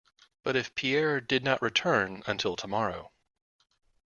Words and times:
But 0.41 0.55
if 0.55 0.73
Pierre 0.73 1.21
did 1.21 1.43
not 1.43 1.61
return, 1.61 2.23
until 2.25 2.55
tomorrow. 2.55 3.11